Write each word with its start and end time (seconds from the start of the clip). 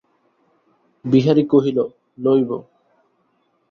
বিহারী 1.05 1.43
কহিল, 1.43 1.77
লইব। 2.17 2.49